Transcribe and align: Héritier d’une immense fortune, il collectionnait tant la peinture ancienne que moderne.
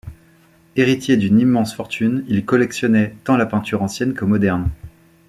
Héritier 0.75 1.15
d’une 1.15 1.39
immense 1.39 1.75
fortune, 1.75 2.25
il 2.27 2.43
collectionnait 2.43 3.15
tant 3.23 3.37
la 3.37 3.45
peinture 3.45 3.83
ancienne 3.83 4.15
que 4.15 4.25
moderne. 4.25 4.67